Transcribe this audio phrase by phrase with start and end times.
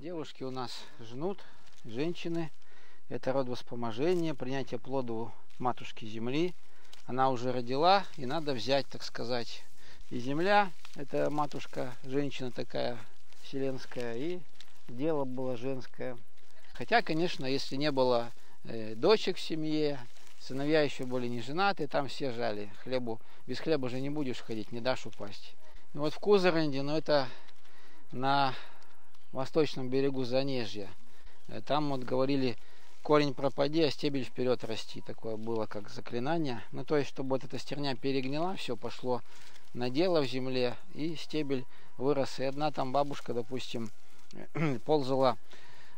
[0.00, 1.44] Девушки у нас жнут,
[1.84, 2.50] женщины.
[3.10, 6.54] Это род воспоможения, принятие плоду матушки земли.
[7.04, 9.62] Она уже родила, и надо взять, так сказать.
[10.08, 12.96] И земля, это матушка, женщина такая
[13.42, 14.40] вселенская, и
[14.88, 16.16] дело было женское.
[16.72, 18.32] Хотя, конечно, если не было
[18.64, 20.00] э, дочек в семье,
[20.38, 22.70] сыновья еще были не женаты, там все жали.
[22.84, 25.54] Хлебу, без хлеба же не будешь ходить, не дашь упасть.
[25.92, 27.28] И вот в Кузаранде, ну это
[28.12, 28.54] на
[29.32, 30.88] восточном берегу Занежья.
[31.48, 32.56] Э, там вот говорили,
[33.02, 35.00] корень пропади, а стебель вперед расти.
[35.00, 36.62] Такое было как заклинание.
[36.72, 39.22] Ну то есть, чтобы вот эта стерня перегнила, все пошло
[39.74, 41.64] на дело в земле, и стебель
[41.96, 42.40] вырос.
[42.40, 43.90] И одна там бабушка, допустим,
[44.84, 45.36] ползала,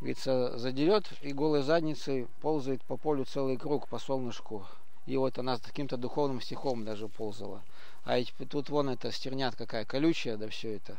[0.00, 4.66] говорится, задерет и голой задницей ползает по полю целый круг по солнышку.
[5.06, 7.62] И вот она с каким-то духовным стихом даже ползала.
[8.04, 10.96] А ведь тут вон эта стернят какая колючая, да все это.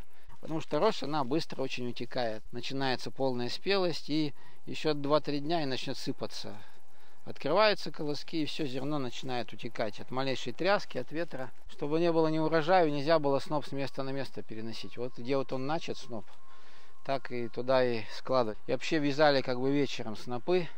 [0.48, 2.42] Потому что рожь, она быстро очень утекает.
[2.54, 4.34] Начинается полная спелость, и
[4.66, 6.56] еще 2-3 дня и начнет сыпаться.
[7.26, 11.52] Открываются колоски, и все зерно начинает утекать от малейшей тряски, от ветра.
[11.68, 14.96] Чтобы не было ни урожая, нельзя было сноп с места на место переносить.
[14.96, 16.24] Вот где вот он начат, сноп,
[17.04, 18.58] так и туда и складывать.
[18.68, 20.70] И вообще вязали как бы вечером снопы,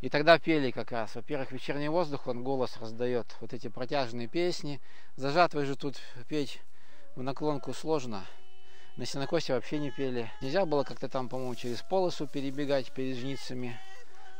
[0.00, 1.16] и тогда пели как раз.
[1.16, 3.36] Во-первых, вечерний воздух, он голос раздает.
[3.42, 4.80] Вот эти протяжные песни.
[5.16, 5.96] За жатвой же тут
[6.28, 6.62] петь
[7.14, 8.24] в наклонку сложно.
[8.96, 10.30] На сенокосе вообще не пели.
[10.40, 13.78] Нельзя было как-то там, по-моему, через полосу перебегать перед жницами.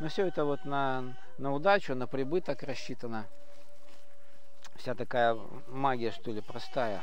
[0.00, 3.26] Но все это вот на, на удачу, на прибыток рассчитано.
[4.76, 5.36] Вся такая
[5.68, 7.02] магия, что ли, простая.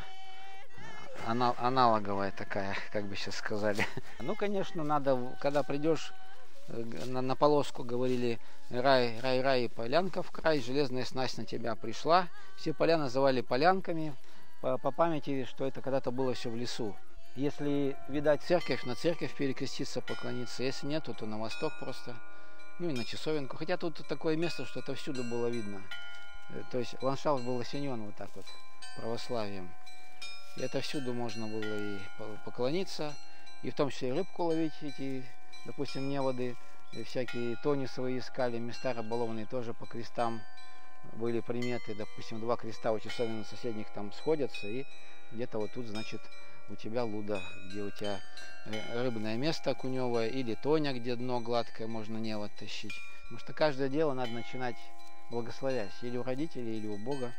[1.27, 3.85] Анал, аналоговая такая, как бы сейчас сказали.
[4.19, 6.11] Ну, конечно, надо, когда придешь
[6.69, 8.39] э, на, на полоску, говорили,
[8.71, 12.29] рай, рай, рай, полянка в край, железная снасть на тебя пришла.
[12.57, 14.15] Все поля называли полянками
[14.61, 16.95] по, по памяти, что это когда-то было все в лесу.
[17.35, 20.61] Если, видать, церковь, на церковь перекреститься, поклониться.
[20.61, 22.15] Если нет, то на восток просто.
[22.77, 23.57] Ну и на часовенку.
[23.57, 25.81] Хотя тут такое место, что это всюду было видно.
[26.49, 28.45] Э, то есть ландшафт был осенен вот так вот
[28.97, 29.73] православием.
[30.57, 31.99] И это всюду можно было и
[32.45, 33.15] поклониться,
[33.63, 35.25] и в том числе и рыбку ловить, эти,
[35.65, 36.55] допустим, неводы,
[36.91, 40.41] и всякие тони свои искали, места рыболовные тоже по крестам
[41.13, 44.85] были приметы, допустим, два креста у часовен соседних там сходятся, и
[45.33, 46.21] где-то вот тут, значит,
[46.69, 48.19] у тебя луда, где у тебя
[48.65, 52.93] э, рыбное место куневое, или тоня, где дно гладкое, можно не вот тащить.
[53.23, 54.75] Потому что каждое дело надо начинать
[55.29, 57.33] благословясь, или у родителей, или у Бога.